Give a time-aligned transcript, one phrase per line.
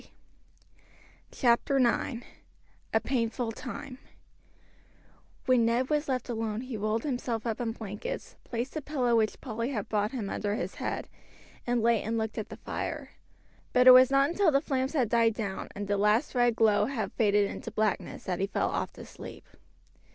[1.31, 2.25] CHAPTER IX:
[2.91, 3.99] A PAINFUL TIME
[5.45, 9.15] When Ned was left alone he rolled himself up in the blankets, placed a pillow
[9.15, 11.07] which Polly had brought him under his head,
[11.67, 13.11] and lay and looked at the fire;
[13.73, 16.85] but it was not until the flames had died down, and the last red glow
[16.85, 19.45] had faded into blackness that he fell off to sleep.